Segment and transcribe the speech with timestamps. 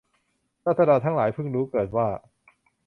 [0.65, 2.07] ราษฎรทั้งหลายพึงรู้เถิดว่า